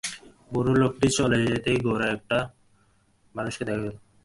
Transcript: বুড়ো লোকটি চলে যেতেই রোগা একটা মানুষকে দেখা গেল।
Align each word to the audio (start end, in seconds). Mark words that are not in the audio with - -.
বুড়ো 0.51 0.73
লোকটি 0.81 1.07
চলে 1.17 1.37
যেতেই 1.45 1.77
রোগা 1.85 2.07
একটা 2.15 2.37
মানুষকে 3.35 3.63
দেখা 3.67 3.81
গেল। 3.85 3.95